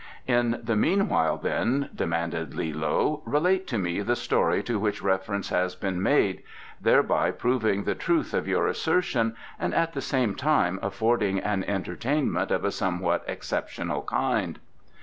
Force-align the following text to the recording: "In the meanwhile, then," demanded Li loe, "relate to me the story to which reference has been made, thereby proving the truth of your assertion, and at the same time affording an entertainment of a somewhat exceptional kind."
"In 0.25 0.59
the 0.63 0.75
meanwhile, 0.75 1.37
then," 1.37 1.91
demanded 1.93 2.55
Li 2.55 2.73
loe, 2.73 3.21
"relate 3.23 3.67
to 3.67 3.77
me 3.77 4.01
the 4.01 4.15
story 4.15 4.63
to 4.63 4.79
which 4.79 5.03
reference 5.03 5.49
has 5.49 5.75
been 5.75 6.01
made, 6.01 6.41
thereby 6.81 7.29
proving 7.29 7.83
the 7.83 7.93
truth 7.93 8.33
of 8.33 8.47
your 8.47 8.65
assertion, 8.65 9.35
and 9.59 9.75
at 9.75 9.93
the 9.93 10.01
same 10.01 10.33
time 10.33 10.79
affording 10.81 11.37
an 11.37 11.63
entertainment 11.65 12.49
of 12.49 12.65
a 12.65 12.71
somewhat 12.71 13.23
exceptional 13.27 14.01
kind." 14.01 14.57